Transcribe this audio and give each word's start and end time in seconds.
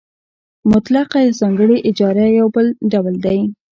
مطلقه 0.71 1.17
یا 1.25 1.31
ځانګړې 1.39 1.77
اجاره 1.89 2.25
یو 2.39 2.47
بل 2.55 2.67
ډول 2.91 3.15
دی 3.25 3.39